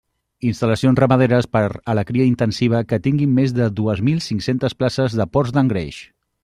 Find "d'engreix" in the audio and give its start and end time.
5.59-6.05